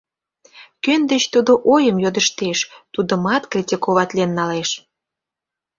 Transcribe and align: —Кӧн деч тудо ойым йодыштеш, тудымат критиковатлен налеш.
—Кӧн 0.83 1.01
деч 1.11 1.23
тудо 1.33 1.51
ойым 1.73 1.97
йодыштеш, 2.03 2.59
тудымат 2.93 3.43
критиковатлен 3.51 4.29
налеш. 4.39 4.69